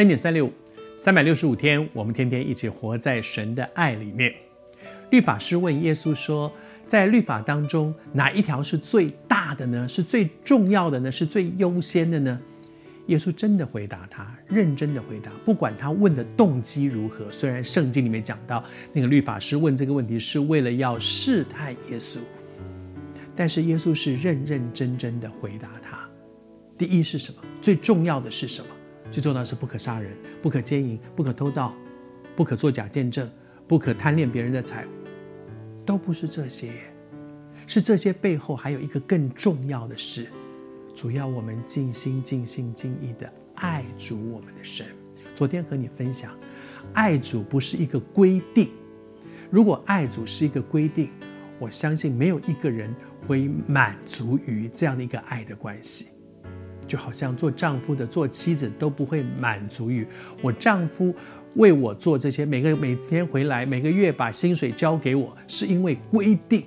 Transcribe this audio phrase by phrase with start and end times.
[0.00, 0.52] 恩典三六五，
[0.96, 4.32] 三百六十五天，我们天天一起活在神的爱里面。
[5.10, 6.50] 律法师问耶稣说
[6.88, 9.86] ：“在律法当中，哪一条是最大的呢？
[9.86, 11.12] 是最重要的呢？
[11.12, 12.40] 是最优先的呢？”
[13.08, 17.30] 耶稣真的回答他，认真的回答，不管他问的动机如何。
[17.30, 18.64] 虽然圣经里面讲到
[18.94, 22.20] 那个律法师问这个问题是为了要试探耶稣，
[23.36, 26.08] 但是耶稣是认认真真的回答他。
[26.78, 27.42] 第一是什么？
[27.60, 28.68] 最重要的是什么？
[29.10, 31.74] 最重要的是不可杀人，不可奸淫，不可偷盗，
[32.36, 33.28] 不可作假见证，
[33.66, 34.90] 不可贪恋别人的财物。
[35.84, 36.72] 都不是这些，
[37.66, 40.28] 是这些背后还有一个更重要的事。
[40.94, 44.86] 主要我们尽心、尽心、尽意的爱主我们的神。
[45.34, 46.38] 昨天和你分享，
[46.92, 48.70] 爱主不是一个规定。
[49.50, 51.10] 如果爱主是一个规定，
[51.58, 52.94] 我相信没有一个人
[53.26, 56.06] 会满足于这样的一个爱的关系。
[56.90, 60.04] 就好像做丈夫的、做妻子都不会满足于
[60.42, 61.14] 我丈夫
[61.54, 66.64] 为我做这些，每个每天回来，每个月把薪水交给我，是因为规定，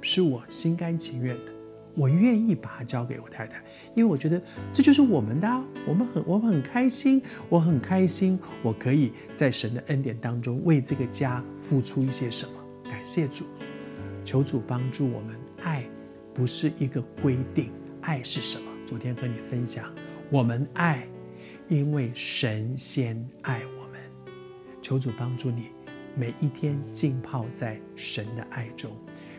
[0.00, 1.52] 是我心甘情愿的。
[1.96, 3.60] 我愿意把它交给我太太，
[3.96, 4.40] 因为我觉得
[4.72, 12.52] 这就是我们的啊，我们很我们很开心，我很开心，我可以在神的恩典当中为这个家付出一些什么。
[12.84, 13.44] 感谢主，
[14.24, 15.34] 求主帮助我们。
[15.62, 15.84] 爱
[16.32, 17.70] 不是一个规定，
[18.02, 18.69] 爱是什么？
[18.90, 19.84] 昨天和你分享，
[20.30, 21.06] 我们爱，
[21.68, 24.00] 因为神先爱我们。
[24.82, 25.68] 求主帮助你，
[26.16, 28.90] 每一天浸泡在神的爱中。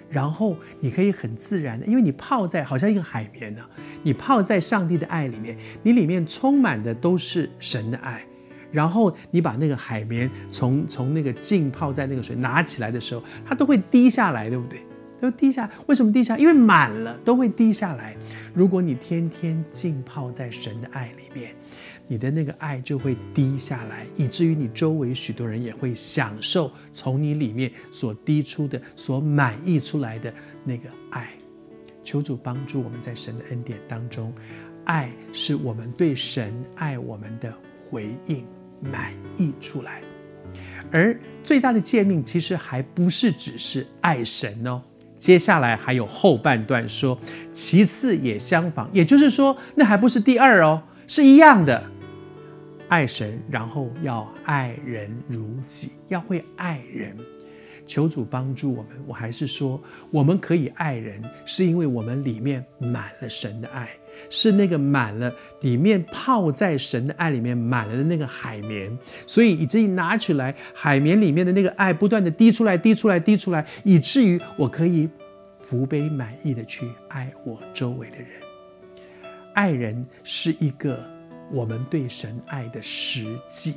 [0.10, 3.62] 然后你可以很自然的，因为你泡在好像一个海绵呢，
[4.04, 8.26] 你泡在上帝的爱里面，你里面充满的都是神的爱。
[8.72, 14.80] 然后你把那个海绵从从那个浸泡在那个水拿起来的时候，它都会滴下来，对不对？
[15.21, 15.70] 都滴下。
[15.87, 16.37] 为什么滴下？
[16.37, 18.15] 因为满了都会滴下来。
[18.54, 21.54] 如果你天天浸泡在神的爱里面。
[22.08, 30.33] 你的那个爱就会滴下来，以至于你周围许多人也会享受从你里面所滴出的、所满溢出来的
[30.65, 31.30] 那个爱。
[32.04, 34.33] 求主帮助我们在神的恩典当中，
[34.83, 38.45] 爱是我们对神爱我们的回应，
[38.81, 40.02] 满溢出来。
[40.92, 44.83] 而最大的诫命其实还不是只是爱神哦，
[45.21, 47.15] 接下来还有后半段说，
[47.54, 51.83] 其次也相仿，也就是说，那还不是第二哦，是一样的。
[52.89, 57.15] 爱神，然后要爱人如己，要会爱人。
[57.86, 58.92] 求主帮助我们。
[59.08, 63.89] 我还是说，我们可以爱人，是因为我们里面满了神的爱，
[64.30, 75.09] 是那个满了里面泡在神的爱里面满了的那个海绵，所以以至于拿起来，海绵里面的那个爱不断的滴出来，滴出来，滴出来，以至于我可以
[75.58, 78.27] 福杯满溢的去爱我周围的人。
[79.53, 80.99] 爱人是一个。
[81.53, 83.73] 我们对神爱的实际，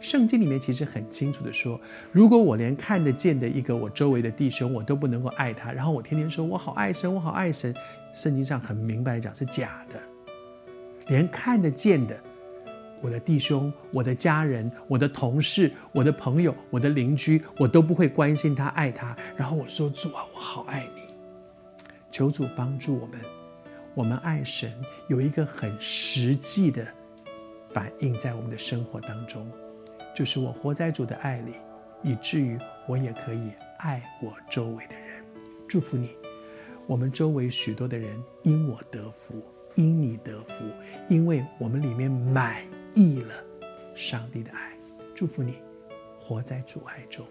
[0.00, 1.78] 圣经里面其实很清楚的说，
[2.10, 7.74] 如果我连看得见的一个我周围的弟兄，我都不能够爱他，然后我天天说我好爱神，我好爱神，
[8.12, 10.00] 圣经上很明白讲是假的。
[11.08, 12.18] 连看得见的
[13.02, 21.02] 我的弟兄、我的家人、我的同事、我的朋友、我的邻居，我都不会关心他、爱他，然后我说主啊，我好爱你，
[22.10, 23.20] 求主帮助我们，
[23.94, 24.72] 我们爱神
[25.08, 26.86] 有一个很实际的。
[27.72, 29.48] 反映在我们的生活当中，
[30.20, 31.54] 就是我活在主的爱里，
[32.02, 35.24] 以至于我也可以爱我周围的人。
[35.66, 36.10] 祝福你，
[36.86, 39.42] 我们周围许多的人因我得福，
[39.76, 40.62] 因你得福，
[41.08, 43.34] 因为我们里面满意了
[43.94, 44.76] 上帝的爱。
[45.14, 45.54] 祝福你，
[46.18, 47.24] 活在主爱中。